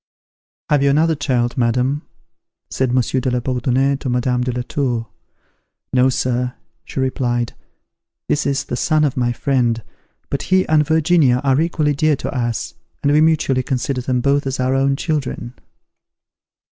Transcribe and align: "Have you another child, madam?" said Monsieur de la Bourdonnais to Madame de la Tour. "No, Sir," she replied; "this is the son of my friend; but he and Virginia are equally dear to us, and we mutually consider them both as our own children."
"Have 0.71 0.81
you 0.81 0.89
another 0.89 1.13
child, 1.13 1.57
madam?" 1.59 2.01
said 2.71 2.91
Monsieur 2.91 3.19
de 3.19 3.29
la 3.29 3.39
Bourdonnais 3.39 3.97
to 3.97 4.09
Madame 4.09 4.41
de 4.41 4.51
la 4.51 4.63
Tour. 4.63 5.05
"No, 5.93 6.09
Sir," 6.09 6.55
she 6.83 6.99
replied; 6.99 7.53
"this 8.27 8.47
is 8.47 8.63
the 8.63 8.75
son 8.75 9.03
of 9.03 9.15
my 9.15 9.31
friend; 9.31 9.83
but 10.31 10.41
he 10.49 10.67
and 10.67 10.87
Virginia 10.87 11.37
are 11.43 11.61
equally 11.61 11.93
dear 11.93 12.15
to 12.15 12.33
us, 12.35 12.73
and 13.03 13.11
we 13.11 13.21
mutually 13.21 13.61
consider 13.61 14.01
them 14.01 14.21
both 14.21 14.47
as 14.47 14.59
our 14.59 14.73
own 14.73 14.95
children." 14.95 15.53